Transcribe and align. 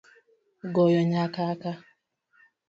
Goyo 0.75 0.99
nyakaka 1.11 1.71